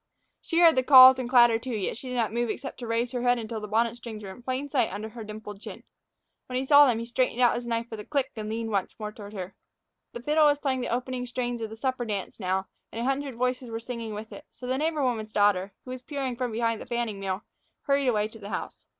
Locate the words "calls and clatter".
0.81-1.59